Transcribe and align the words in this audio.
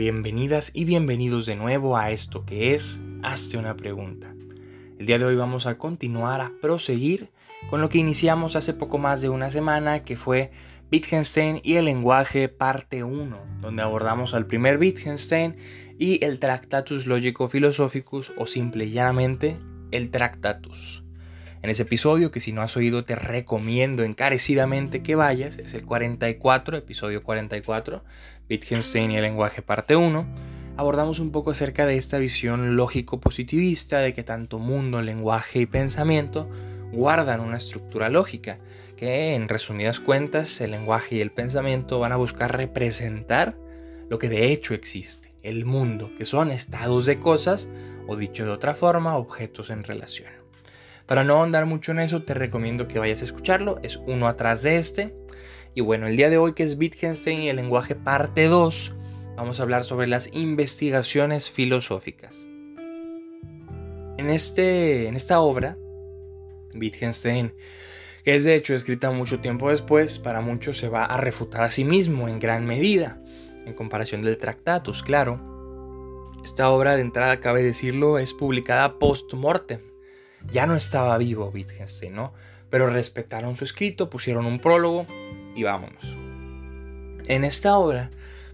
bienvenidas 0.00 0.70
y 0.72 0.86
bienvenidos 0.86 1.44
de 1.44 1.56
nuevo 1.56 1.98
a 1.98 2.10
esto 2.10 2.46
que 2.46 2.72
es 2.72 2.98
Hazte 3.22 3.58
una 3.58 3.76
pregunta. 3.76 4.34
El 4.98 5.04
día 5.04 5.18
de 5.18 5.26
hoy 5.26 5.36
vamos 5.36 5.66
a 5.66 5.76
continuar 5.76 6.40
a 6.40 6.52
proseguir 6.62 7.28
con 7.68 7.82
lo 7.82 7.90
que 7.90 7.98
iniciamos 7.98 8.56
hace 8.56 8.72
poco 8.72 8.96
más 8.96 9.20
de 9.20 9.28
una 9.28 9.50
semana, 9.50 10.02
que 10.02 10.16
fue 10.16 10.52
Wittgenstein 10.90 11.60
y 11.62 11.74
el 11.74 11.84
lenguaje 11.84 12.48
parte 12.48 13.04
1, 13.04 13.60
donde 13.60 13.82
abordamos 13.82 14.32
al 14.32 14.46
primer 14.46 14.78
Wittgenstein 14.78 15.56
y 15.98 16.24
el 16.24 16.38
Tractatus 16.38 17.06
Logico 17.06 17.48
Philosophicus 17.48 18.32
o 18.38 18.46
simple 18.46 18.86
y 18.86 18.92
llanamente 18.92 19.58
el 19.90 20.10
Tractatus. 20.10 21.04
En 21.62 21.68
ese 21.68 21.82
episodio, 21.82 22.30
que 22.30 22.40
si 22.40 22.52
no 22.52 22.62
has 22.62 22.74
oído 22.74 23.04
te 23.04 23.16
recomiendo 23.16 24.02
encarecidamente 24.02 25.02
que 25.02 25.14
vayas, 25.14 25.58
es 25.58 25.74
el 25.74 25.84
44, 25.84 26.78
episodio 26.78 27.22
44, 27.22 28.02
Wittgenstein 28.50 29.12
y 29.12 29.16
el 29.16 29.22
lenguaje 29.22 29.62
parte 29.62 29.94
1, 29.94 30.26
abordamos 30.76 31.20
un 31.20 31.30
poco 31.30 31.52
acerca 31.52 31.86
de 31.86 31.96
esta 31.96 32.18
visión 32.18 32.76
lógico-positivista 32.76 34.00
de 34.00 34.12
que 34.12 34.24
tanto 34.24 34.58
mundo, 34.58 35.00
lenguaje 35.00 35.60
y 35.60 35.66
pensamiento 35.66 36.50
guardan 36.92 37.40
una 37.40 37.56
estructura 37.56 38.08
lógica, 38.08 38.58
que 38.96 39.34
en 39.34 39.48
resumidas 39.48 40.00
cuentas 40.00 40.60
el 40.60 40.72
lenguaje 40.72 41.16
y 41.16 41.20
el 41.20 41.30
pensamiento 41.30 42.00
van 42.00 42.12
a 42.12 42.16
buscar 42.16 42.56
representar 42.56 43.56
lo 44.08 44.18
que 44.18 44.28
de 44.28 44.50
hecho 44.52 44.74
existe, 44.74 45.32
el 45.42 45.64
mundo, 45.64 46.10
que 46.18 46.24
son 46.24 46.50
estados 46.50 47.06
de 47.06 47.20
cosas 47.20 47.68
o 48.08 48.16
dicho 48.16 48.44
de 48.44 48.50
otra 48.50 48.74
forma, 48.74 49.16
objetos 49.16 49.70
en 49.70 49.84
relación. 49.84 50.40
Para 51.06 51.24
no 51.24 51.42
andar 51.42 51.66
mucho 51.66 51.90
en 51.90 51.98
eso, 51.98 52.22
te 52.22 52.34
recomiendo 52.34 52.86
que 52.86 53.00
vayas 53.00 53.20
a 53.20 53.24
escucharlo. 53.24 53.80
Es 53.82 53.96
uno 53.96 54.28
atrás 54.28 54.62
de 54.62 54.78
este. 54.78 55.12
Y 55.74 55.82
bueno, 55.82 56.08
el 56.08 56.16
día 56.16 56.30
de 56.30 56.38
hoy 56.38 56.54
que 56.54 56.64
es 56.64 56.76
Wittgenstein 56.76 57.42
y 57.42 57.48
el 57.48 57.56
lenguaje 57.56 57.94
parte 57.94 58.46
2, 58.46 58.92
vamos 59.36 59.60
a 59.60 59.62
hablar 59.62 59.84
sobre 59.84 60.08
las 60.08 60.32
investigaciones 60.32 61.50
filosóficas. 61.50 62.48
En, 64.18 64.30
este, 64.30 65.06
en 65.06 65.14
esta 65.14 65.40
obra, 65.40 65.78
Wittgenstein, 66.74 67.54
que 68.24 68.34
es 68.34 68.44
de 68.44 68.56
hecho 68.56 68.74
escrita 68.74 69.12
mucho 69.12 69.38
tiempo 69.38 69.70
después, 69.70 70.18
para 70.18 70.40
muchos 70.40 70.76
se 70.76 70.88
va 70.88 71.04
a 71.04 71.16
refutar 71.16 71.62
a 71.62 71.70
sí 71.70 71.84
mismo 71.84 72.28
en 72.28 72.40
gran 72.40 72.66
medida, 72.66 73.22
en 73.64 73.72
comparación 73.72 74.22
del 74.22 74.38
Tractatus, 74.38 75.04
claro. 75.04 75.40
Esta 76.44 76.70
obra, 76.70 76.96
de 76.96 77.02
entrada, 77.02 77.38
cabe 77.38 77.62
decirlo, 77.62 78.18
es 78.18 78.34
publicada 78.34 78.98
post-mortem, 78.98 79.80
ya 80.50 80.66
no 80.66 80.74
estaba 80.74 81.16
vivo 81.18 81.50
Wittgenstein, 81.54 82.14
¿no? 82.14 82.32
Pero 82.70 82.88
respetaron 82.88 83.56
su 83.56 83.64
escrito, 83.64 84.10
pusieron 84.10 84.46
un 84.46 84.58
prólogo 84.58 85.06
y 85.54 85.62
vámonos. 85.62 86.16
En 87.26 87.44
esta 87.44 87.76
obra, 87.76 88.10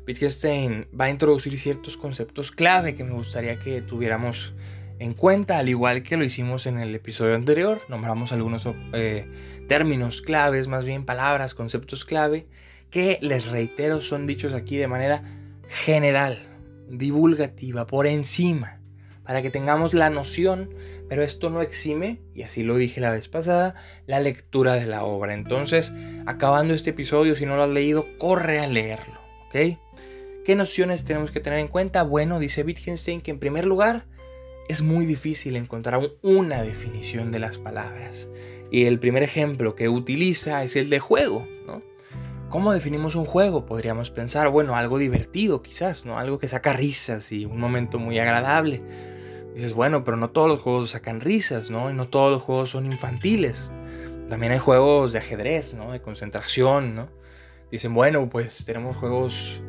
Wittgenstein 0.07 0.87
va 0.99 1.07
a 1.07 1.11
introducir 1.11 1.59
ciertos 1.59 1.97
conceptos 1.97 2.53
clave 2.53 2.95
que 2.95 3.05
me 3.05 3.13
gustaría 3.13 3.59
que 3.59 3.83
tuviéramos 3.83 4.55
en 4.99 5.13
cuenta, 5.13 5.59
al 5.59 5.69
igual 5.69 6.03
que 6.03 6.17
lo 6.17 6.25
hicimos 6.25 6.67
en 6.67 6.79
el 6.79 6.95
episodio 6.95 7.35
anterior. 7.35 7.81
Nombramos 7.89 8.33
algunos 8.33 8.69
eh, 8.93 9.27
términos 9.69 10.23
claves, 10.23 10.69
más 10.69 10.85
bien 10.85 11.05
palabras, 11.05 11.55
conceptos 11.55 12.05
clave, 12.05 12.47
que 12.91 13.19
les 13.21 13.47
reitero 13.47 14.01
son 14.01 14.27
dichos 14.27 14.55
aquí 14.55 14.77
de 14.77 14.89
manera 14.89 15.23
general, 15.69 16.39
divulgativa, 16.89 17.87
por 17.87 18.07
encima 18.07 18.81
para 19.27 19.43
que 19.43 19.51
tengamos 19.51 19.93
la 19.93 20.09
noción, 20.09 20.71
pero 21.09 21.23
esto 21.23 21.51
no 21.51 21.61
exime, 21.61 22.21
y 22.33 22.43
así 22.43 22.63
lo 22.63 22.77
dije 22.77 23.01
la 23.01 23.11
vez 23.11 23.29
pasada, 23.29 23.75
la 24.07 24.21
lectura 24.21 24.75
de 24.75 24.87
la 24.87 25.05
obra. 25.05 25.35
Entonces, 25.35 25.93
acabando 26.27 26.75
este 26.75 26.91
episodio, 26.91 27.35
si 27.35 27.45
no 27.45 27.57
lo 27.57 27.65
has 27.65 27.71
leído, 27.71 28.07
corre 28.19 28.61
a 28.61 28.67
leerlo, 28.69 29.21
¿ok? 29.47 29.79
¿Qué 30.45 30.55
nociones 30.55 31.03
tenemos 31.03 31.33
que 31.33 31.41
tener 31.41 31.59
en 31.59 31.67
cuenta? 31.67 32.05
Bueno, 32.05 32.39
dice 32.39 32.63
Wittgenstein 32.63 33.21
que 33.21 33.33
en 33.33 33.41
primer 33.41 33.67
lugar 33.67 34.07
es 34.69 34.81
muy 34.83 35.05
difícil 35.05 35.57
encontrar 35.57 36.01
una 36.23 36.63
definición 36.63 37.33
de 37.33 37.41
las 37.41 37.59
palabras. 37.59 38.29
Y 38.71 38.85
el 38.85 39.01
primer 39.01 39.25
ejemplo 39.25 39.75
que 39.75 39.89
utiliza 39.89 40.63
es 40.63 40.77
el 40.77 40.89
de 40.89 41.01
juego, 41.01 41.47
¿no? 41.67 41.83
¿Cómo 42.49 42.73
definimos 42.73 43.17
un 43.17 43.25
juego? 43.25 43.67
Podríamos 43.67 44.13
pensar, 44.13 44.49
bueno, 44.51 44.77
algo 44.77 44.99
divertido 44.99 45.63
quizás, 45.63 46.07
¿no? 46.07 46.17
Algo 46.17 46.39
que 46.39 46.47
saca 46.47 46.73
risas 46.73 47.33
y 47.33 47.45
un 47.45 47.59
momento 47.59 47.99
muy 47.99 48.21
agradable 48.21 48.83
dices, 49.57 49.73
bueno, 49.73 50.05
pero 50.05 50.19
no 50.19 50.29
todos 50.29 50.49
los 50.49 50.61
juegos 50.61 50.91
sacan 50.91 51.23
risas, 51.23 51.71
¿no? 51.71 51.91
Y 51.91 51.95
no 51.95 52.09
todos 52.09 52.31
los 52.31 52.43
juegos 52.43 52.71
son 52.71 52.85
infantiles. 52.85 53.73
También 54.29 54.53
hay 54.53 54.59
juegos 54.59 55.13
de 55.13 55.19
ajedrez, 55.19 55.73
¿no? 55.73 55.93
De 55.93 56.03
concentración, 56.03 56.95
¿no? 56.95 57.09
Dicen, 57.71 57.95
bueno, 57.95 58.29
pues 58.29 58.67
tenemos 58.67 58.99
juegos 58.99 59.63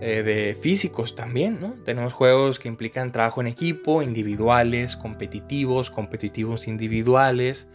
eh, 0.00 0.22
de 0.22 0.56
físicos 0.58 1.14
también, 1.14 1.60
¿no? 1.60 1.74
Tenemos 1.84 2.14
juegos 2.14 2.58
que 2.58 2.68
implican 2.68 3.12
trabajo 3.12 3.42
en 3.42 3.46
equipo, 3.46 4.00
individuales, 4.00 4.96
competitivos, 4.96 5.90
competitivos 5.90 6.66
individuales. 6.66 7.68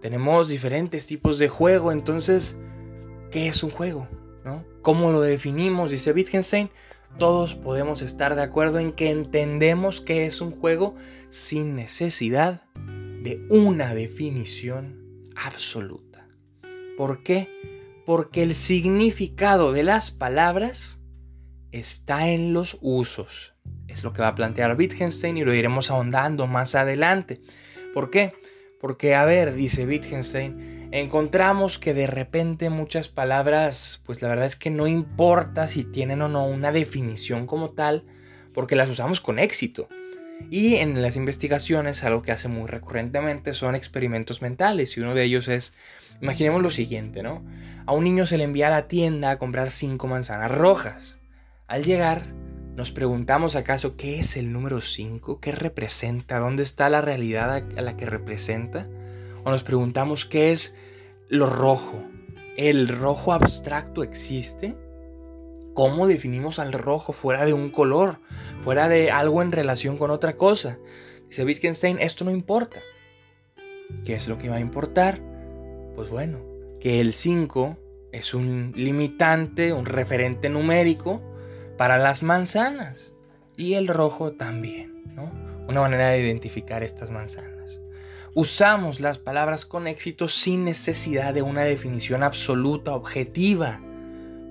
Tenemos 0.00 0.48
diferentes 0.48 1.06
tipos 1.06 1.38
de 1.38 1.48
juego, 1.48 1.92
entonces, 1.92 2.58
¿qué 3.30 3.48
es 3.48 3.62
un 3.62 3.70
juego? 3.70 4.08
¿no? 4.44 4.64
¿Cómo 4.80 5.12
lo 5.12 5.20
definimos? 5.20 5.90
Dice 5.90 6.12
Wittgenstein, 6.12 6.70
todos 7.18 7.54
podemos 7.54 8.02
estar 8.02 8.34
de 8.34 8.42
acuerdo 8.42 8.78
en 8.78 8.92
que 8.92 9.10
entendemos 9.10 10.00
que 10.00 10.26
es 10.26 10.40
un 10.40 10.50
juego 10.50 10.94
sin 11.30 11.76
necesidad 11.76 12.62
de 13.22 13.44
una 13.48 13.94
definición 13.94 15.28
absoluta. 15.36 16.26
¿Por 16.96 17.22
qué? 17.22 17.48
Porque 18.04 18.42
el 18.42 18.54
significado 18.54 19.72
de 19.72 19.84
las 19.84 20.10
palabras 20.10 20.98
está 21.70 22.28
en 22.28 22.52
los 22.52 22.78
usos. 22.80 23.54
Es 23.88 24.04
lo 24.04 24.12
que 24.12 24.22
va 24.22 24.28
a 24.28 24.34
plantear 24.34 24.76
Wittgenstein 24.76 25.36
y 25.36 25.44
lo 25.44 25.54
iremos 25.54 25.90
ahondando 25.90 26.46
más 26.46 26.74
adelante. 26.74 27.40
¿Por 27.94 28.10
qué? 28.10 28.32
Porque, 28.80 29.14
a 29.14 29.24
ver, 29.24 29.54
dice 29.54 29.86
Wittgenstein, 29.86 30.81
encontramos 30.92 31.78
que 31.78 31.94
de 31.94 32.06
repente 32.06 32.70
muchas 32.70 33.08
palabras, 33.08 34.02
pues 34.04 34.22
la 34.22 34.28
verdad 34.28 34.46
es 34.46 34.56
que 34.56 34.70
no 34.70 34.86
importa 34.86 35.66
si 35.66 35.84
tienen 35.84 36.22
o 36.22 36.28
no 36.28 36.46
una 36.46 36.70
definición 36.70 37.46
como 37.46 37.70
tal, 37.70 38.04
porque 38.52 38.76
las 38.76 38.90
usamos 38.90 39.20
con 39.20 39.38
éxito. 39.38 39.88
Y 40.50 40.76
en 40.76 41.00
las 41.00 41.16
investigaciones, 41.16 42.04
algo 42.04 42.22
que 42.22 42.32
hace 42.32 42.48
muy 42.48 42.66
recurrentemente 42.66 43.54
son 43.54 43.74
experimentos 43.74 44.42
mentales, 44.42 44.96
y 44.96 45.00
uno 45.00 45.14
de 45.14 45.24
ellos 45.24 45.48
es, 45.48 45.72
imaginemos 46.20 46.62
lo 46.62 46.70
siguiente, 46.70 47.22
¿no? 47.22 47.42
A 47.86 47.92
un 47.92 48.04
niño 48.04 48.26
se 48.26 48.36
le 48.36 48.44
envía 48.44 48.66
a 48.66 48.70
la 48.70 48.88
tienda 48.88 49.30
a 49.30 49.38
comprar 49.38 49.70
cinco 49.70 50.08
manzanas 50.08 50.50
rojas. 50.50 51.18
Al 51.68 51.84
llegar, 51.84 52.22
nos 52.76 52.90
preguntamos 52.90 53.56
acaso 53.56 53.96
qué 53.96 54.20
es 54.20 54.36
el 54.36 54.52
número 54.52 54.80
5, 54.80 55.40
qué 55.40 55.52
representa, 55.52 56.38
dónde 56.38 56.62
está 56.62 56.90
la 56.90 57.00
realidad 57.00 57.64
a 57.76 57.82
la 57.82 57.96
que 57.96 58.06
representa. 58.06 58.88
O 59.44 59.50
nos 59.50 59.62
preguntamos 59.62 60.24
qué 60.24 60.52
es 60.52 60.76
lo 61.28 61.46
rojo. 61.46 62.04
¿El 62.56 62.88
rojo 62.88 63.32
abstracto 63.32 64.02
existe? 64.02 64.76
¿Cómo 65.74 66.06
definimos 66.06 66.58
al 66.58 66.72
rojo 66.72 67.12
fuera 67.12 67.44
de 67.46 67.54
un 67.54 67.70
color, 67.70 68.18
fuera 68.62 68.88
de 68.88 69.10
algo 69.10 69.40
en 69.42 69.52
relación 69.52 69.96
con 69.96 70.10
otra 70.10 70.36
cosa? 70.36 70.78
Dice 71.28 71.44
Wittgenstein, 71.44 71.98
esto 71.98 72.24
no 72.24 72.30
importa. 72.30 72.80
¿Qué 74.04 74.14
es 74.14 74.28
lo 74.28 74.38
que 74.38 74.50
va 74.50 74.56
a 74.56 74.60
importar? 74.60 75.20
Pues 75.96 76.10
bueno, 76.10 76.38
que 76.78 77.00
el 77.00 77.12
5 77.12 77.78
es 78.12 78.34
un 78.34 78.72
limitante, 78.76 79.72
un 79.72 79.86
referente 79.86 80.50
numérico 80.50 81.22
para 81.78 81.96
las 81.96 82.22
manzanas. 82.22 83.14
Y 83.56 83.74
el 83.74 83.88
rojo 83.88 84.32
también, 84.32 85.02
¿no? 85.14 85.32
Una 85.68 85.80
manera 85.80 86.08
de 86.10 86.20
identificar 86.20 86.82
estas 86.82 87.10
manzanas. 87.10 87.51
Usamos 88.34 89.00
las 89.00 89.18
palabras 89.18 89.66
con 89.66 89.86
éxito 89.86 90.26
sin 90.26 90.64
necesidad 90.64 91.34
de 91.34 91.42
una 91.42 91.64
definición 91.64 92.22
absoluta, 92.22 92.94
objetiva. 92.94 93.82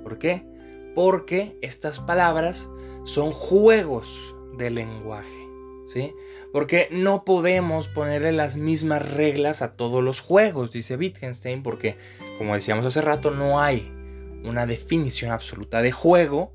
¿Por 0.04 0.19
qué? 0.19 0.45
Porque 0.94 1.57
estas 1.63 2.00
palabras 2.00 2.69
son 3.06 3.31
juegos 3.31 4.36
de 4.56 4.69
lenguaje. 4.69 5.48
¿Sí? 5.88 6.13
Porque 6.54 6.89
no 6.92 7.25
podemos 7.25 7.88
ponerle 7.88 8.31
las 8.31 8.56
mismas 8.56 9.10
reglas 9.10 9.63
a 9.63 9.75
todos 9.75 10.04
los 10.04 10.19
juegos, 10.22 10.72
dice 10.72 10.95
Wittgenstein, 10.95 11.63
porque, 11.63 11.98
como 12.38 12.54
decíamos 12.54 12.86
hace 12.86 13.01
rato, 13.01 13.31
no 13.31 13.60
hay 13.60 13.92
una 14.44 14.68
definición 14.68 15.31
absoluta 15.31 15.81
de 15.81 15.92
juego, 15.92 16.54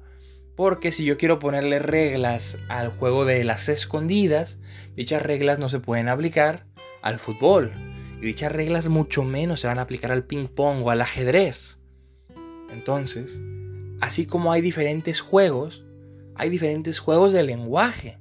porque 0.54 0.92
si 0.92 1.04
yo 1.04 1.18
quiero 1.18 1.40
ponerle 1.40 1.80
reglas 1.80 2.58
al 2.68 2.88
juego 2.88 3.24
de 3.24 3.42
las 3.42 3.68
escondidas, 3.68 4.60
dichas 4.94 5.22
reglas 5.22 5.58
no 5.58 5.68
se 5.68 5.80
pueden 5.80 6.08
aplicar 6.08 6.65
al 7.06 7.18
fútbol. 7.18 7.72
Y 8.20 8.26
dichas 8.26 8.52
reglas 8.52 8.88
mucho 8.88 9.22
menos 9.22 9.60
se 9.60 9.68
van 9.68 9.78
a 9.78 9.82
aplicar 9.82 10.10
al 10.10 10.24
ping 10.24 10.48
pong 10.48 10.82
o 10.84 10.90
al 10.90 11.00
ajedrez. 11.00 11.80
Entonces, 12.70 13.40
así 14.00 14.26
como 14.26 14.52
hay 14.52 14.60
diferentes 14.60 15.20
juegos, 15.20 15.84
hay 16.34 16.50
diferentes 16.50 16.98
juegos 16.98 17.32
de 17.32 17.44
lenguaje 17.44 18.18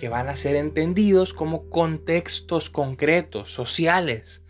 que 0.00 0.08
van 0.08 0.28
a 0.28 0.36
ser 0.36 0.56
entendidos 0.56 1.32
como 1.32 1.70
contextos 1.70 2.68
concretos, 2.68 3.52
sociales. 3.52 4.42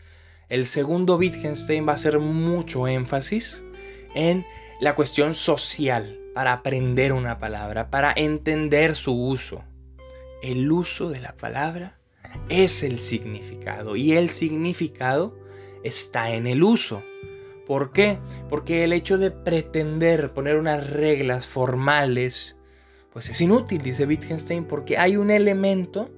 El 0.49 0.67
segundo 0.67 1.17
Wittgenstein 1.17 1.87
va 1.87 1.93
a 1.93 1.97
hacer 1.97 2.19
mucho 2.19 2.89
énfasis 2.89 3.65
en 4.15 4.47
la 4.81 4.95
cuestión 4.95 5.35
social, 5.35 6.19
para 6.35 6.53
aprender 6.53 7.13
una 7.13 7.39
palabra, 7.39 7.91
para 7.91 8.13
entender 8.15 8.95
su 8.95 9.15
uso. 9.15 9.65
El 10.43 10.71
uso 10.71 11.09
de 11.09 11.21
la 11.21 11.37
palabra 11.37 11.99
es 12.49 12.83
el 12.83 12.99
significado 12.99 13.97
y 13.97 14.13
el 14.13 14.29
significado 14.29 15.39
está 15.83 16.31
en 16.33 16.47
el 16.47 16.63
uso. 16.63 17.03
¿Por 17.67 17.93
qué? 17.93 18.19
Porque 18.49 18.85
el 18.85 18.93
hecho 18.93 19.19
de 19.19 19.31
pretender 19.31 20.33
poner 20.33 20.57
unas 20.57 20.89
reglas 20.91 21.47
formales, 21.47 22.57
pues 23.13 23.29
es 23.29 23.41
inútil, 23.41 23.83
dice 23.83 24.07
Wittgenstein, 24.07 24.65
porque 24.65 24.99
hay 24.99 25.17
un 25.17 25.31
elemento 25.31 26.11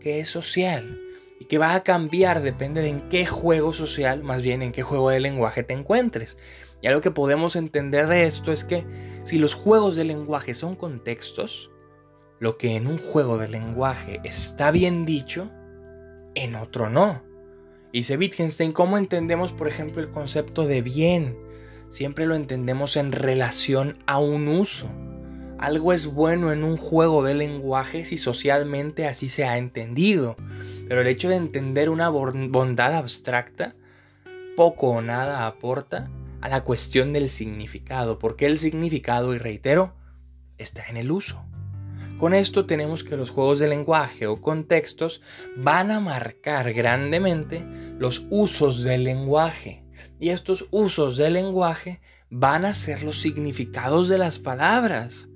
que 0.00 0.20
es 0.20 0.30
social 0.30 1.00
y 1.38 1.44
que 1.44 1.58
va 1.58 1.74
a 1.74 1.82
cambiar, 1.82 2.42
depende 2.42 2.80
de 2.80 2.88
en 2.88 3.08
qué 3.08 3.26
juego 3.26 3.72
social, 3.72 4.22
más 4.22 4.40
bien 4.40 4.62
en 4.62 4.72
qué 4.72 4.82
juego 4.82 5.10
de 5.10 5.20
lenguaje 5.20 5.62
te 5.62 5.74
encuentres. 5.74 6.38
Y 6.80 6.86
algo 6.86 7.00
que 7.00 7.10
podemos 7.10 7.56
entender 7.56 8.06
de 8.06 8.24
esto 8.24 8.52
es 8.52 8.64
que 8.64 8.86
si 9.24 9.38
los 9.38 9.54
juegos 9.54 9.96
de 9.96 10.04
lenguaje 10.04 10.54
son 10.54 10.74
contextos, 10.74 11.70
lo 12.40 12.58
que 12.58 12.76
en 12.76 12.86
un 12.86 12.98
juego 12.98 13.38
de 13.38 13.48
lenguaje 13.48 14.20
está 14.24 14.70
bien 14.70 15.06
dicho, 15.06 15.50
en 16.34 16.54
otro 16.54 16.90
no. 16.90 17.22
Dice 17.92 18.16
Wittgenstein, 18.16 18.72
¿cómo 18.72 18.98
entendemos, 18.98 19.52
por 19.52 19.68
ejemplo, 19.68 20.02
el 20.02 20.10
concepto 20.10 20.66
de 20.66 20.82
bien? 20.82 21.38
Siempre 21.88 22.26
lo 22.26 22.34
entendemos 22.34 22.96
en 22.96 23.12
relación 23.12 23.98
a 24.06 24.18
un 24.18 24.48
uso. 24.48 24.88
Algo 25.58 25.92
es 25.92 26.06
bueno 26.06 26.52
en 26.52 26.64
un 26.64 26.76
juego 26.76 27.22
de 27.22 27.34
lenguaje 27.34 28.04
si 28.04 28.18
socialmente 28.18 29.06
así 29.06 29.28
se 29.28 29.44
ha 29.44 29.58
entendido. 29.58 30.36
Pero 30.88 31.02
el 31.02 31.06
hecho 31.06 31.28
de 31.28 31.36
entender 31.36 31.88
una 31.88 32.08
bondad 32.08 32.94
abstracta 32.94 33.76
poco 34.56 34.88
o 34.88 35.00
nada 35.00 35.46
aporta 35.46 36.10
a 36.40 36.48
la 36.48 36.62
cuestión 36.62 37.12
del 37.12 37.28
significado, 37.28 38.18
porque 38.18 38.46
el 38.46 38.58
significado, 38.58 39.34
y 39.34 39.38
reitero, 39.38 39.94
está 40.58 40.84
en 40.88 40.96
el 40.96 41.10
uso. 41.10 41.44
Con 42.24 42.32
esto 42.32 42.64
tenemos 42.64 43.04
que 43.04 43.18
los 43.18 43.28
juegos 43.28 43.58
de 43.58 43.68
lenguaje 43.68 44.26
o 44.26 44.40
contextos 44.40 45.20
van 45.58 45.90
a 45.90 46.00
marcar 46.00 46.72
grandemente 46.72 47.62
los 47.98 48.26
usos 48.30 48.82
del 48.82 49.04
lenguaje. 49.04 49.84
Y 50.18 50.30
estos 50.30 50.66
usos 50.70 51.18
del 51.18 51.34
lenguaje 51.34 52.00
van 52.30 52.64
a 52.64 52.72
ser 52.72 53.02
los 53.02 53.18
significados 53.18 54.08
de 54.08 54.16
las 54.16 54.38
palabras. 54.38 55.28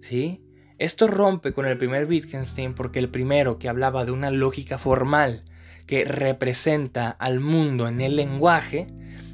¿Sí? 0.00 0.42
Esto 0.76 1.06
rompe 1.06 1.52
con 1.52 1.66
el 1.66 1.78
primer 1.78 2.08
Wittgenstein 2.08 2.74
porque 2.74 2.98
el 2.98 3.10
primero 3.10 3.60
que 3.60 3.68
hablaba 3.68 4.04
de 4.04 4.10
una 4.10 4.32
lógica 4.32 4.76
formal 4.76 5.44
que 5.86 6.04
representa 6.04 7.10
al 7.10 7.38
mundo 7.38 7.86
en 7.86 8.00
el 8.00 8.16
lenguaje, 8.16 8.88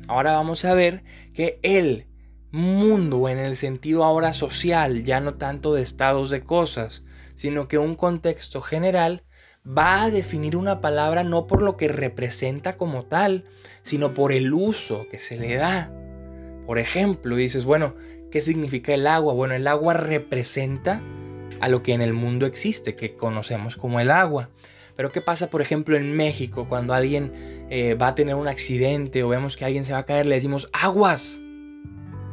ahora 0.06 0.32
vamos 0.32 0.66
a 0.66 0.74
ver 0.74 1.02
que 1.32 1.60
él 1.62 2.09
mundo 2.52 3.28
en 3.28 3.38
el 3.38 3.56
sentido 3.56 4.04
ahora 4.04 4.32
social, 4.32 5.04
ya 5.04 5.20
no 5.20 5.34
tanto 5.34 5.74
de 5.74 5.82
estados 5.82 6.30
de 6.30 6.42
cosas, 6.42 7.04
sino 7.34 7.68
que 7.68 7.78
un 7.78 7.94
contexto 7.94 8.60
general 8.60 9.22
va 9.66 10.04
a 10.04 10.10
definir 10.10 10.56
una 10.56 10.80
palabra 10.80 11.22
no 11.22 11.46
por 11.46 11.62
lo 11.62 11.76
que 11.76 11.88
representa 11.88 12.76
como 12.76 13.04
tal, 13.04 13.44
sino 13.82 14.14
por 14.14 14.32
el 14.32 14.52
uso 14.52 15.06
que 15.10 15.18
se 15.18 15.36
le 15.36 15.54
da. 15.54 15.92
Por 16.66 16.78
ejemplo, 16.78 17.36
dices, 17.36 17.64
bueno, 17.64 17.94
¿qué 18.30 18.40
significa 18.40 18.94
el 18.94 19.06
agua? 19.06 19.34
Bueno, 19.34 19.54
el 19.54 19.66
agua 19.66 19.94
representa 19.94 21.02
a 21.60 21.68
lo 21.68 21.82
que 21.82 21.92
en 21.92 22.00
el 22.00 22.12
mundo 22.12 22.46
existe, 22.46 22.96
que 22.96 23.16
conocemos 23.16 23.76
como 23.76 24.00
el 24.00 24.10
agua. 24.10 24.50
Pero 24.96 25.10
¿qué 25.12 25.20
pasa, 25.20 25.50
por 25.50 25.62
ejemplo, 25.62 25.96
en 25.96 26.12
México 26.14 26.66
cuando 26.68 26.94
alguien 26.94 27.32
eh, 27.70 27.94
va 27.94 28.08
a 28.08 28.14
tener 28.14 28.34
un 28.34 28.48
accidente 28.48 29.22
o 29.22 29.28
vemos 29.28 29.56
que 29.56 29.64
alguien 29.64 29.84
se 29.84 29.92
va 29.92 30.00
a 30.00 30.04
caer, 30.04 30.26
le 30.26 30.34
decimos 30.34 30.68
aguas? 30.72 31.40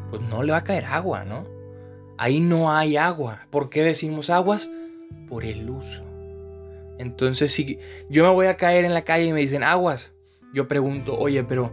Pues 0.10 0.22
no 0.22 0.44
le 0.44 0.52
va 0.52 0.60
a 0.60 0.64
caer 0.64 0.86
agua, 0.86 1.24
¿no? 1.26 1.46
Ahí 2.18 2.40
no 2.40 2.72
hay 2.72 2.98
agua. 2.98 3.48
¿Por 3.50 3.70
qué 3.70 3.84
decimos 3.84 4.30
aguas? 4.30 4.70
Por 5.28 5.46
el 5.46 5.70
uso. 5.70 6.04
Entonces, 6.98 7.52
si 7.54 7.80
yo 8.10 8.24
me 8.24 8.32
voy 8.32 8.48
a 8.48 8.58
caer 8.58 8.86
en 8.86 8.94
la 8.94 9.04
calle 9.04 9.26
y 9.26 9.34
me 9.34 9.40
dicen 9.40 9.64
aguas, 9.64 10.14
yo 10.54 10.68
pregunto, 10.68 11.18
oye, 11.18 11.44
pero 11.44 11.72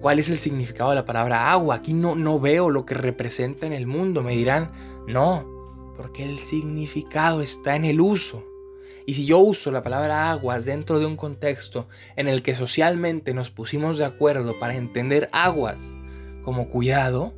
¿cuál 0.00 0.18
es 0.18 0.30
el 0.30 0.38
significado 0.38 0.90
de 0.90 0.96
la 0.96 1.04
palabra 1.04 1.50
agua? 1.50 1.76
Aquí 1.76 1.92
no, 1.92 2.14
no 2.14 2.38
veo 2.38 2.70
lo 2.70 2.86
que 2.86 2.94
representa 2.94 3.66
en 3.66 3.72
el 3.72 3.86
mundo. 3.86 4.22
Me 4.22 4.36
dirán, 4.36 4.70
no, 5.08 5.92
porque 5.96 6.22
el 6.22 6.38
significado 6.38 7.42
está 7.42 7.74
en 7.74 7.84
el 7.84 8.00
uso. 8.00 8.44
Y 9.06 9.14
si 9.14 9.26
yo 9.26 9.38
uso 9.38 9.72
la 9.72 9.82
palabra 9.82 10.30
aguas 10.30 10.66
dentro 10.66 11.00
de 11.00 11.06
un 11.06 11.16
contexto 11.16 11.88
en 12.14 12.28
el 12.28 12.42
que 12.42 12.54
socialmente 12.54 13.34
nos 13.34 13.50
pusimos 13.50 13.98
de 13.98 14.04
acuerdo 14.04 14.58
para 14.60 14.76
entender 14.76 15.28
aguas 15.32 15.92
como 16.42 16.68
cuidado, 16.68 17.34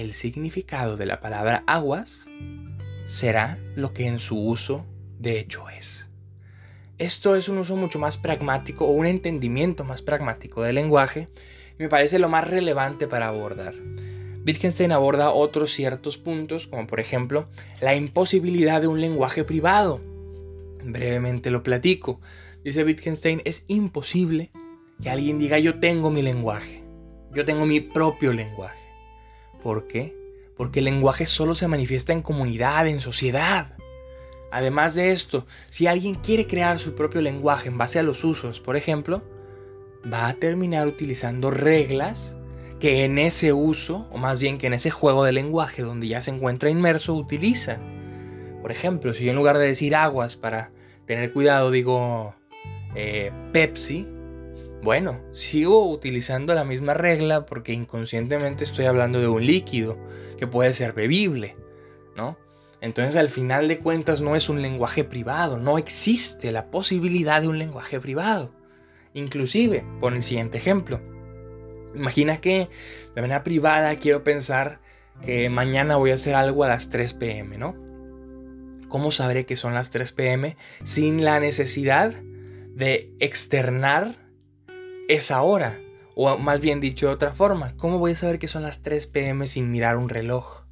el 0.00 0.12
significado 0.12 0.96
de 0.96 1.06
la 1.06 1.20
palabra 1.20 1.64
aguas 1.66 2.26
será 3.06 3.58
lo 3.74 3.92
que 3.92 4.06
en 4.06 4.18
su 4.18 4.38
uso 4.38 4.84
de 5.18 5.40
hecho 5.40 5.68
es. 5.70 6.10
Esto 6.98 7.36
es 7.36 7.48
un 7.48 7.58
uso 7.58 7.76
mucho 7.76 7.98
más 7.98 8.16
pragmático 8.18 8.86
o 8.86 8.90
un 8.90 9.06
entendimiento 9.06 9.84
más 9.84 10.02
pragmático 10.02 10.62
del 10.62 10.74
lenguaje 10.76 11.28
me 11.78 11.88
parece 11.88 12.18
lo 12.18 12.28
más 12.28 12.48
relevante 12.48 13.06
para 13.06 13.28
abordar. 13.28 13.74
Wittgenstein 14.46 14.92
aborda 14.92 15.30
otros 15.30 15.72
ciertos 15.72 16.16
puntos, 16.18 16.66
como 16.66 16.86
por 16.86 17.00
ejemplo 17.00 17.48
la 17.80 17.94
imposibilidad 17.94 18.80
de 18.80 18.86
un 18.86 19.00
lenguaje 19.00 19.44
privado. 19.44 20.00
Brevemente 20.84 21.50
lo 21.50 21.62
platico. 21.62 22.20
Dice 22.64 22.84
Wittgenstein, 22.84 23.42
es 23.44 23.64
imposible 23.66 24.50
que 25.02 25.10
alguien 25.10 25.38
diga 25.38 25.58
yo 25.58 25.80
tengo 25.80 26.10
mi 26.10 26.22
lenguaje, 26.22 26.82
yo 27.32 27.44
tengo 27.44 27.66
mi 27.66 27.80
propio 27.80 28.32
lenguaje. 28.32 28.85
¿Por 29.62 29.86
qué? 29.86 30.14
Porque 30.56 30.78
el 30.78 30.86
lenguaje 30.86 31.26
solo 31.26 31.54
se 31.54 31.68
manifiesta 31.68 32.12
en 32.12 32.22
comunidad, 32.22 32.86
en 32.86 33.00
sociedad. 33.00 33.76
Además 34.50 34.94
de 34.94 35.10
esto, 35.10 35.46
si 35.68 35.86
alguien 35.86 36.14
quiere 36.14 36.46
crear 36.46 36.78
su 36.78 36.94
propio 36.94 37.20
lenguaje 37.20 37.68
en 37.68 37.78
base 37.78 37.98
a 37.98 38.02
los 38.02 38.24
usos, 38.24 38.60
por 38.60 38.76
ejemplo, 38.76 39.22
va 40.10 40.28
a 40.28 40.34
terminar 40.34 40.86
utilizando 40.86 41.50
reglas 41.50 42.36
que 42.78 43.04
en 43.04 43.18
ese 43.18 43.52
uso, 43.52 44.06
o 44.10 44.18
más 44.18 44.38
bien 44.38 44.58
que 44.58 44.66
en 44.66 44.74
ese 44.74 44.90
juego 44.90 45.24
de 45.24 45.32
lenguaje 45.32 45.82
donde 45.82 46.08
ya 46.08 46.22
se 46.22 46.30
encuentra 46.30 46.70
inmerso, 46.70 47.14
utiliza. 47.14 47.78
Por 48.62 48.70
ejemplo, 48.70 49.14
si 49.14 49.24
yo 49.24 49.30
en 49.30 49.36
lugar 49.36 49.58
de 49.58 49.66
decir 49.66 49.94
aguas 49.94 50.36
para 50.36 50.70
tener 51.06 51.32
cuidado 51.32 51.70
digo 51.70 52.34
eh, 52.94 53.30
Pepsi, 53.52 54.08
bueno, 54.86 55.20
sigo 55.32 55.90
utilizando 55.90 56.54
la 56.54 56.62
misma 56.62 56.94
regla 56.94 57.44
porque 57.44 57.72
inconscientemente 57.72 58.62
estoy 58.62 58.84
hablando 58.84 59.18
de 59.18 59.26
un 59.26 59.44
líquido 59.44 59.98
que 60.38 60.46
puede 60.46 60.72
ser 60.72 60.92
bebible, 60.92 61.56
¿no? 62.14 62.38
Entonces 62.80 63.16
al 63.16 63.28
final 63.28 63.66
de 63.66 63.80
cuentas 63.80 64.20
no 64.20 64.36
es 64.36 64.48
un 64.48 64.62
lenguaje 64.62 65.02
privado, 65.02 65.58
no 65.58 65.76
existe 65.76 66.52
la 66.52 66.70
posibilidad 66.70 67.42
de 67.42 67.48
un 67.48 67.58
lenguaje 67.58 67.98
privado. 67.98 68.54
Inclusive, 69.12 69.84
pon 70.00 70.14
el 70.14 70.22
siguiente 70.22 70.58
ejemplo. 70.58 71.00
Imagina 71.96 72.36
que 72.40 72.68
de 73.12 73.20
manera 73.20 73.42
privada 73.42 73.96
quiero 73.96 74.22
pensar 74.22 74.78
que 75.24 75.48
mañana 75.48 75.96
voy 75.96 76.12
a 76.12 76.14
hacer 76.14 76.36
algo 76.36 76.62
a 76.62 76.68
las 76.68 76.90
3 76.90 77.12
pm, 77.14 77.58
¿no? 77.58 77.74
¿Cómo 78.88 79.10
sabré 79.10 79.46
que 79.46 79.56
son 79.56 79.74
las 79.74 79.90
3 79.90 80.12
pm 80.12 80.56
sin 80.84 81.24
la 81.24 81.40
necesidad 81.40 82.12
de 82.12 83.10
externar 83.18 84.25
esa 85.08 85.42
hora. 85.42 85.80
O 86.14 86.38
más 86.38 86.60
bien 86.60 86.80
dicho 86.80 87.08
de 87.08 87.12
otra 87.12 87.32
forma, 87.32 87.76
¿cómo 87.76 87.98
voy 87.98 88.12
a 88.12 88.16
saber 88.16 88.38
que 88.38 88.48
son 88.48 88.62
las 88.62 88.82
3 88.82 89.06
pm 89.08 89.46
sin 89.46 89.70
mirar 89.70 89.96
un 89.96 90.08
reloj? 90.08 90.64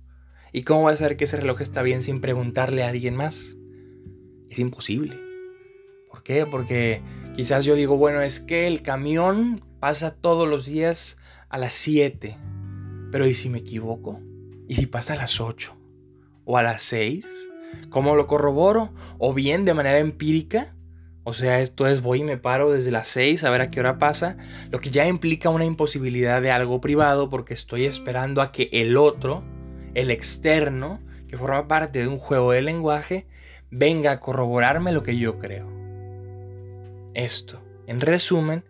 ¿Y 0.53 0.63
cómo 0.63 0.83
voy 0.83 0.95
a 0.95 0.97
saber 0.97 1.17
que 1.17 1.25
ese 1.25 1.37
reloj 1.37 1.61
está 1.61 1.83
bien 1.83 2.01
sin 2.01 2.21
preguntarle 2.21 2.83
a 2.83 2.89
alguien 2.89 3.15
más? 3.15 3.57
Es 4.49 4.59
imposible. 4.59 5.19
¿Por 6.09 6.23
qué? 6.23 6.47
Porque 6.47 7.03
quizás 7.35 7.65
yo 7.65 7.75
digo, 7.75 7.97
bueno, 7.97 8.23
es 8.23 8.41
que 8.41 8.67
el 8.67 8.83
camión 8.83 9.65
pasa 9.81 10.15
todos 10.15 10.49
los 10.49 10.65
días 10.65 11.19
a 11.49 11.59
las 11.59 11.73
7. 11.75 12.39
Pero 13.11 13.27
¿y 13.27 13.35
si 13.35 13.49
me 13.49 13.59
equivoco? 13.59 14.21
¿Y 14.67 14.77
si 14.77 14.87
pasa 14.87 15.13
a 15.13 15.17
las 15.17 15.41
8? 15.41 15.77
¿O 16.45 16.57
a 16.57 16.63
las 16.63 16.83
6? 16.85 17.27
¿Cómo 17.91 18.17
lo 18.17 18.27
corroboro? 18.27 18.95
¿O 19.19 19.35
bien 19.35 19.65
de 19.65 19.75
manera 19.75 19.99
empírica? 19.99 20.75
O 21.27 21.33
sea, 21.33 21.61
esto 21.61 21.87
es 21.87 22.03
voy 22.03 22.21
y 22.21 22.25
me 22.25 22.37
paro 22.37 22.71
desde 22.71 22.91
las 22.91 23.09
6 23.09 23.45
a 23.45 23.51
ver 23.51 23.63
a 23.63 23.71
qué 23.71 23.81
hora 23.81 23.99
pasa, 23.99 24.37
lo 24.71 24.79
que 24.79 24.91
ya 24.91 25.07
implica 25.07 25.49
una 25.49 25.65
imposibilidad 25.65 26.43
de 26.43 26.51
algo 26.51 26.83
privado 26.83 27.31
porque 27.31 27.55
estoy 27.55 27.87
esperando 27.87 28.43
a 28.43 28.53
que 28.53 28.69
el 28.73 28.99
otro, 28.99 29.43
el 29.95 30.11
externo, 30.11 31.01
que 31.27 31.39
forma 31.39 31.67
parte 31.67 32.01
de 32.01 32.09
un 32.09 32.19
juego 32.19 32.53
de 32.53 32.61
lenguaje, 32.61 33.27
venga 33.71 34.13
a 34.13 34.21
corroborarme 34.21 34.93
lo 34.93 35.03
que 35.03 35.17
yo 35.17 35.39
creo. 35.39 35.67
Esto, 37.15 37.59
en 37.87 38.01
resumen, 38.01 38.63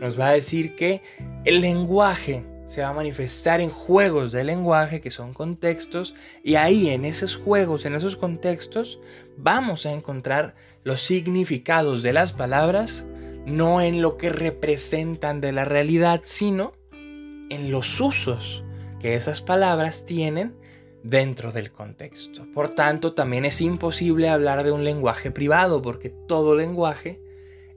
nos 0.00 0.18
va 0.18 0.28
a 0.28 0.32
decir 0.32 0.74
que 0.74 1.02
el 1.44 1.60
lenguaje 1.60 2.44
se 2.70 2.82
va 2.82 2.90
a 2.90 2.92
manifestar 2.92 3.60
en 3.60 3.68
juegos 3.68 4.30
de 4.30 4.44
lenguaje 4.44 5.00
que 5.00 5.10
son 5.10 5.34
contextos 5.34 6.14
y 6.44 6.54
ahí 6.54 6.88
en 6.90 7.04
esos 7.04 7.34
juegos, 7.34 7.84
en 7.84 7.96
esos 7.96 8.14
contextos, 8.14 9.00
vamos 9.36 9.86
a 9.86 9.92
encontrar 9.92 10.54
los 10.84 11.00
significados 11.00 12.04
de 12.04 12.12
las 12.12 12.32
palabras 12.32 13.06
no 13.44 13.80
en 13.80 14.00
lo 14.00 14.16
que 14.16 14.30
representan 14.30 15.40
de 15.40 15.50
la 15.50 15.64
realidad, 15.64 16.20
sino 16.22 16.70
en 16.92 17.72
los 17.72 18.00
usos 18.00 18.62
que 19.00 19.14
esas 19.16 19.42
palabras 19.42 20.04
tienen 20.04 20.54
dentro 21.02 21.50
del 21.50 21.72
contexto. 21.72 22.46
Por 22.54 22.68
tanto, 22.68 23.14
también 23.14 23.46
es 23.46 23.60
imposible 23.60 24.28
hablar 24.28 24.62
de 24.62 24.70
un 24.70 24.84
lenguaje 24.84 25.32
privado 25.32 25.82
porque 25.82 26.10
todo 26.10 26.54
lenguaje 26.54 27.20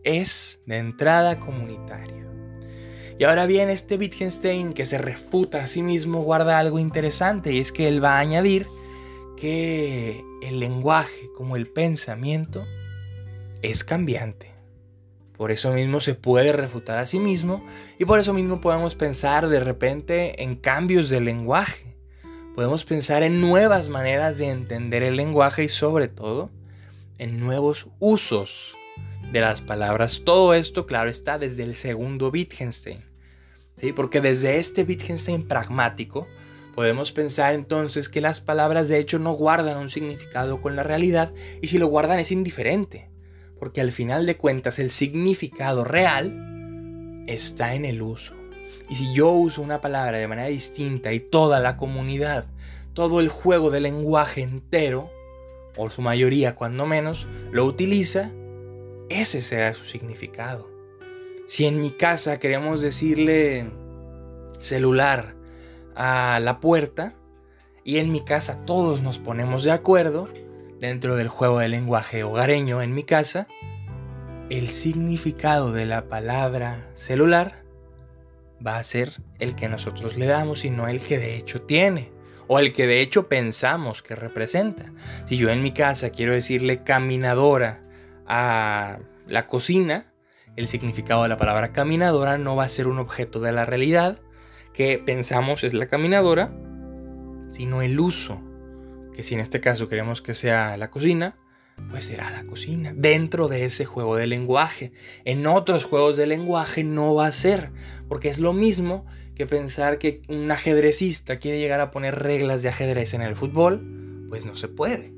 es 0.03 0.61
de 0.67 0.77
entrada 0.77 1.39
comunitario. 1.39 2.22
Y 3.19 3.25
ahora 3.25 3.45
bien, 3.45 3.69
este 3.69 3.95
Wittgenstein 3.95 4.73
que 4.73 4.85
se 4.85 4.97
refuta 4.97 5.63
a 5.63 5.67
sí 5.67 5.83
mismo 5.83 6.23
guarda 6.23 6.57
algo 6.57 6.79
interesante 6.79 7.53
y 7.53 7.59
es 7.59 7.71
que 7.71 7.87
él 7.87 8.03
va 8.03 8.17
a 8.17 8.19
añadir 8.19 8.67
que 9.37 10.23
el 10.41 10.59
lenguaje 10.59 11.29
como 11.35 11.55
el 11.55 11.67
pensamiento 11.67 12.65
es 13.61 13.83
cambiante. 13.83 14.51
Por 15.37 15.51
eso 15.51 15.71
mismo 15.71 15.99
se 15.99 16.15
puede 16.15 16.53
refutar 16.53 16.97
a 16.99 17.05
sí 17.05 17.19
mismo 17.19 17.65
y 17.99 18.05
por 18.05 18.19
eso 18.19 18.33
mismo 18.33 18.61
podemos 18.61 18.95
pensar 18.95 19.47
de 19.47 19.59
repente 19.59 20.41
en 20.43 20.55
cambios 20.55 21.09
de 21.09 21.21
lenguaje. 21.21 21.95
Podemos 22.55 22.85
pensar 22.85 23.23
en 23.23 23.41
nuevas 23.41 23.89
maneras 23.89 24.37
de 24.37 24.49
entender 24.49 25.03
el 25.03 25.15
lenguaje 25.15 25.63
y 25.63 25.69
sobre 25.69 26.07
todo 26.07 26.49
en 27.17 27.39
nuevos 27.39 27.87
usos 27.99 28.75
de 29.33 29.41
las 29.41 29.59
palabras. 29.59 30.21
Todo 30.23 30.53
esto, 30.53 30.85
claro, 30.85 31.09
está 31.09 31.37
desde 31.37 31.63
el 31.63 31.75
segundo 31.75 32.29
Wittgenstein. 32.29 33.03
¿sí? 33.75 33.91
Porque 33.91 34.21
desde 34.21 34.59
este 34.59 34.83
Wittgenstein 34.83 35.45
pragmático 35.45 36.25
podemos 36.73 37.11
pensar 37.11 37.53
entonces 37.53 38.07
que 38.07 38.21
las 38.21 38.39
palabras 38.39 38.87
de 38.87 38.99
hecho 38.99 39.19
no 39.19 39.33
guardan 39.33 39.77
un 39.77 39.89
significado 39.89 40.61
con 40.61 40.77
la 40.77 40.83
realidad 40.83 41.33
y 41.61 41.67
si 41.67 41.77
lo 41.77 41.87
guardan 41.87 42.19
es 42.19 42.31
indiferente 42.31 43.13
porque 43.63 43.79
al 43.79 43.93
final 43.93 44.25
de 44.25 44.35
cuentas 44.35 44.77
el 44.77 44.91
significado 44.91 45.85
real 45.85 47.23
está 47.27 47.75
en 47.75 47.85
el 47.85 48.01
uso. 48.01 48.33
Y 48.89 48.95
si 48.95 49.13
yo 49.13 49.31
uso 49.31 49.61
una 49.61 49.79
palabra 49.79 50.17
de 50.17 50.27
manera 50.27 50.49
distinta 50.49 51.13
y 51.13 51.21
toda 51.21 51.61
la 51.61 51.77
comunidad, 51.77 52.47
todo 52.93 53.21
el 53.21 53.29
juego 53.29 53.69
de 53.69 53.79
lenguaje 53.79 54.41
entero, 54.41 55.09
o 55.77 55.89
su 55.89 56.01
mayoría 56.01 56.55
cuando 56.55 56.85
menos, 56.85 57.25
lo 57.53 57.63
utiliza, 57.63 58.31
ese 59.09 59.41
será 59.41 59.73
su 59.73 59.85
significado. 59.85 60.69
Si 61.47 61.65
en 61.65 61.81
mi 61.81 61.91
casa 61.91 62.39
queremos 62.39 62.81
decirle 62.81 63.69
celular 64.57 65.35
a 65.95 66.39
la 66.41 66.59
puerta, 66.59 67.15
y 67.83 67.97
en 67.97 68.11
mi 68.11 68.21
casa 68.21 68.63
todos 68.65 69.01
nos 69.01 69.19
ponemos 69.19 69.63
de 69.63 69.71
acuerdo, 69.71 70.29
dentro 70.79 71.15
del 71.15 71.27
juego 71.27 71.59
de 71.59 71.69
lenguaje 71.69 72.23
hogareño 72.23 72.81
en 72.81 72.93
mi 72.93 73.03
casa, 73.03 73.47
el 74.49 74.69
significado 74.69 75.71
de 75.71 75.85
la 75.85 76.07
palabra 76.07 76.89
celular 76.93 77.63
va 78.65 78.77
a 78.77 78.83
ser 78.83 79.13
el 79.39 79.55
que 79.55 79.69
nosotros 79.69 80.17
le 80.17 80.25
damos 80.25 80.65
y 80.65 80.69
no 80.69 80.87
el 80.87 81.01
que 81.01 81.17
de 81.17 81.37
hecho 81.37 81.61
tiene 81.61 82.11
o 82.47 82.59
el 82.59 82.73
que 82.73 82.85
de 82.87 83.01
hecho 83.01 83.27
pensamos 83.27 84.03
que 84.03 84.15
representa. 84.15 84.91
Si 85.25 85.37
yo 85.37 85.49
en 85.49 85.63
mi 85.63 85.71
casa 85.71 86.09
quiero 86.09 86.33
decirle 86.33 86.83
caminadora 86.83 87.82
a 88.27 88.99
la 89.27 89.47
cocina, 89.47 90.13
el 90.55 90.67
significado 90.67 91.23
de 91.23 91.29
la 91.29 91.37
palabra 91.37 91.71
caminadora 91.71 92.37
no 92.37 92.55
va 92.55 92.65
a 92.65 92.69
ser 92.69 92.87
un 92.87 92.99
objeto 92.99 93.39
de 93.39 93.51
la 93.51 93.65
realidad 93.65 94.19
que 94.73 95.01
pensamos 95.03 95.63
es 95.63 95.73
la 95.73 95.87
caminadora, 95.87 96.53
sino 97.49 97.81
el 97.81 97.99
uso 97.99 98.41
que 99.13 99.23
si 99.23 99.35
en 99.35 99.39
este 99.39 99.61
caso 99.61 99.87
queremos 99.87 100.21
que 100.21 100.33
sea 100.33 100.75
la 100.77 100.89
cocina, 100.89 101.37
pues 101.89 102.05
será 102.05 102.29
la 102.31 102.43
cocina, 102.45 102.93
dentro 102.95 103.47
de 103.47 103.65
ese 103.65 103.85
juego 103.85 104.15
de 104.15 104.27
lenguaje. 104.27 104.91
En 105.25 105.47
otros 105.47 105.85
juegos 105.85 106.17
de 106.17 106.27
lenguaje 106.27 106.83
no 106.83 107.15
va 107.15 107.27
a 107.27 107.31
ser, 107.31 107.71
porque 108.07 108.29
es 108.29 108.39
lo 108.39 108.53
mismo 108.53 109.05
que 109.35 109.45
pensar 109.45 109.97
que 109.97 110.21
un 110.27 110.51
ajedrecista 110.51 111.37
quiere 111.37 111.59
llegar 111.59 111.79
a 111.79 111.91
poner 111.91 112.19
reglas 112.19 112.63
de 112.63 112.69
ajedrez 112.69 113.13
en 113.13 113.21
el 113.21 113.35
fútbol, 113.35 114.25
pues 114.29 114.45
no 114.45 114.55
se 114.55 114.67
puede. 114.67 115.13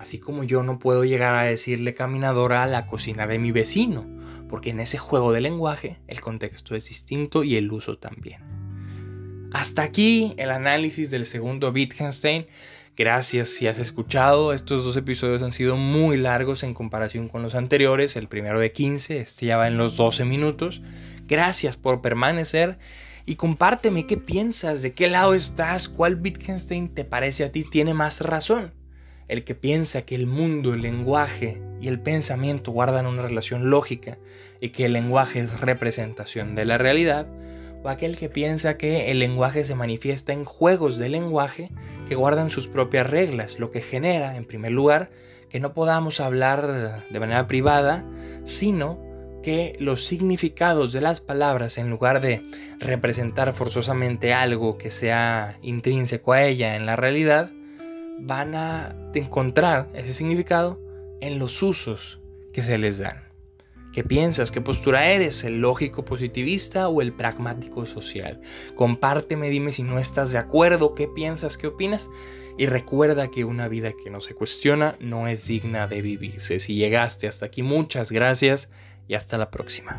Así 0.00 0.18
como 0.18 0.44
yo 0.44 0.62
no 0.62 0.78
puedo 0.78 1.04
llegar 1.04 1.34
a 1.34 1.42
decirle 1.42 1.92
caminadora 1.92 2.62
a 2.62 2.66
la 2.66 2.86
cocina 2.86 3.26
de 3.26 3.38
mi 3.38 3.52
vecino, 3.52 4.06
porque 4.48 4.70
en 4.70 4.80
ese 4.80 4.96
juego 4.96 5.30
de 5.30 5.42
lenguaje 5.42 5.98
el 6.08 6.22
contexto 6.22 6.74
es 6.74 6.88
distinto 6.88 7.44
y 7.44 7.56
el 7.56 7.70
uso 7.70 7.98
también. 7.98 8.40
Hasta 9.52 9.82
aquí 9.82 10.32
el 10.38 10.52
análisis 10.52 11.10
del 11.10 11.26
segundo 11.26 11.70
Wittgenstein. 11.70 12.46
Gracias 12.96 13.50
si 13.50 13.66
has 13.66 13.78
escuchado. 13.78 14.54
Estos 14.54 14.84
dos 14.84 14.96
episodios 14.96 15.42
han 15.42 15.52
sido 15.52 15.76
muy 15.76 16.16
largos 16.16 16.62
en 16.62 16.72
comparación 16.72 17.28
con 17.28 17.42
los 17.42 17.54
anteriores. 17.54 18.16
El 18.16 18.26
primero 18.26 18.58
de 18.58 18.72
15, 18.72 19.20
este 19.20 19.46
ya 19.46 19.58
va 19.58 19.68
en 19.68 19.76
los 19.76 19.98
12 19.98 20.24
minutos. 20.24 20.80
Gracias 21.28 21.76
por 21.76 22.00
permanecer 22.00 22.78
y 23.26 23.36
compárteme 23.36 24.06
qué 24.06 24.16
piensas, 24.16 24.80
de 24.80 24.94
qué 24.94 25.10
lado 25.10 25.34
estás, 25.34 25.90
cuál 25.90 26.18
Wittgenstein 26.18 26.88
te 26.88 27.04
parece 27.04 27.44
a 27.44 27.52
ti 27.52 27.64
tiene 27.64 27.92
más 27.92 28.22
razón. 28.22 28.79
El 29.30 29.44
que 29.44 29.54
piensa 29.54 30.02
que 30.02 30.16
el 30.16 30.26
mundo, 30.26 30.74
el 30.74 30.82
lenguaje 30.82 31.62
y 31.80 31.86
el 31.86 32.00
pensamiento 32.00 32.72
guardan 32.72 33.06
una 33.06 33.22
relación 33.22 33.70
lógica 33.70 34.18
y 34.60 34.70
que 34.70 34.86
el 34.86 34.92
lenguaje 34.92 35.38
es 35.38 35.60
representación 35.60 36.56
de 36.56 36.64
la 36.64 36.78
realidad 36.78 37.28
o 37.84 37.88
aquel 37.88 38.16
que 38.16 38.28
piensa 38.28 38.76
que 38.76 39.12
el 39.12 39.20
lenguaje 39.20 39.62
se 39.62 39.76
manifiesta 39.76 40.32
en 40.32 40.44
juegos 40.44 40.98
de 40.98 41.10
lenguaje 41.10 41.70
que 42.08 42.16
guardan 42.16 42.50
sus 42.50 42.66
propias 42.66 43.08
reglas, 43.08 43.60
lo 43.60 43.70
que 43.70 43.80
genera, 43.80 44.36
en 44.36 44.46
primer 44.46 44.72
lugar, 44.72 45.12
que 45.48 45.60
no 45.60 45.74
podamos 45.74 46.18
hablar 46.18 47.06
de 47.08 47.20
manera 47.20 47.46
privada, 47.46 48.04
sino 48.42 49.00
que 49.44 49.76
los 49.78 50.04
significados 50.04 50.92
de 50.92 51.02
las 51.02 51.20
palabras, 51.20 51.78
en 51.78 51.88
lugar 51.88 52.20
de 52.20 52.42
representar 52.80 53.52
forzosamente 53.52 54.34
algo 54.34 54.76
que 54.76 54.90
sea 54.90 55.56
intrínseco 55.62 56.32
a 56.32 56.42
ella 56.42 56.74
en 56.74 56.84
la 56.84 56.96
realidad, 56.96 57.52
van 58.20 58.54
a 58.54 58.94
encontrar 59.14 59.88
ese 59.94 60.12
significado 60.12 60.80
en 61.20 61.38
los 61.38 61.62
usos 61.62 62.20
que 62.52 62.62
se 62.62 62.78
les 62.78 62.98
dan. 62.98 63.30
¿Qué 63.92 64.04
piensas? 64.04 64.52
¿Qué 64.52 64.60
postura 64.60 65.08
eres? 65.08 65.42
¿El 65.42 65.60
lógico 65.60 66.04
positivista 66.04 66.88
o 66.88 67.02
el 67.02 67.12
pragmático 67.12 67.86
social? 67.86 68.40
Compárteme, 68.76 69.50
dime 69.50 69.72
si 69.72 69.82
no 69.82 69.98
estás 69.98 70.30
de 70.30 70.38
acuerdo, 70.38 70.94
qué 70.94 71.08
piensas, 71.08 71.58
qué 71.58 71.66
opinas. 71.66 72.08
Y 72.56 72.66
recuerda 72.66 73.30
que 73.32 73.44
una 73.44 73.66
vida 73.66 73.92
que 73.92 74.10
no 74.10 74.20
se 74.20 74.34
cuestiona 74.34 74.96
no 75.00 75.26
es 75.26 75.46
digna 75.48 75.88
de 75.88 76.02
vivirse. 76.02 76.60
Si 76.60 76.76
llegaste 76.76 77.26
hasta 77.26 77.46
aquí, 77.46 77.62
muchas 77.62 78.12
gracias 78.12 78.70
y 79.08 79.14
hasta 79.14 79.38
la 79.38 79.50
próxima. 79.50 79.96